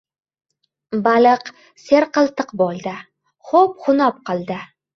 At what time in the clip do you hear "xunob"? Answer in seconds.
3.87-4.21